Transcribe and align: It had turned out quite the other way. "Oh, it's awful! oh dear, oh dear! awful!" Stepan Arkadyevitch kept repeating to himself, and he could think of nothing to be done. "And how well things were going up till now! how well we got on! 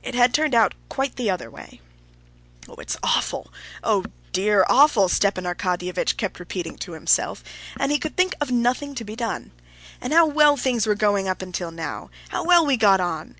It 0.00 0.14
had 0.14 0.32
turned 0.32 0.54
out 0.54 0.74
quite 0.88 1.16
the 1.16 1.28
other 1.28 1.50
way. 1.50 1.80
"Oh, 2.68 2.74
it's 2.76 2.96
awful! 3.02 3.52
oh 3.82 4.02
dear, 4.30 4.60
oh 4.62 4.62
dear! 4.62 4.66
awful!" 4.68 5.08
Stepan 5.08 5.42
Arkadyevitch 5.42 6.16
kept 6.16 6.38
repeating 6.38 6.76
to 6.76 6.92
himself, 6.92 7.42
and 7.76 7.90
he 7.90 7.98
could 7.98 8.16
think 8.16 8.36
of 8.40 8.52
nothing 8.52 8.94
to 8.94 9.02
be 9.02 9.16
done. 9.16 9.50
"And 10.00 10.12
how 10.12 10.24
well 10.26 10.56
things 10.56 10.86
were 10.86 10.94
going 10.94 11.26
up 11.26 11.42
till 11.52 11.72
now! 11.72 12.10
how 12.28 12.44
well 12.44 12.64
we 12.64 12.76
got 12.76 13.00
on! 13.00 13.34